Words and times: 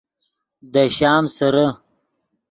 دے 0.73 0.83
شام 0.97 1.23
سیرے 1.35 1.65